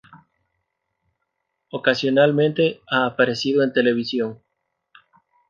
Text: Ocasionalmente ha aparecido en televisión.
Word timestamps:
Ocasionalmente 1.69 2.81
ha 2.89 3.05
aparecido 3.05 3.61
en 3.61 3.71
televisión. 3.71 4.39